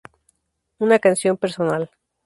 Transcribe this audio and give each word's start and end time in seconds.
Una 0.79 0.97
canción 0.97 1.37
personal"". 1.37 1.91